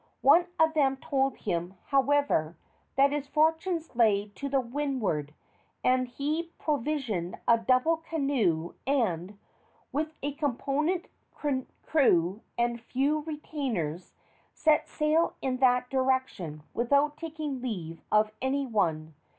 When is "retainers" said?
13.19-14.15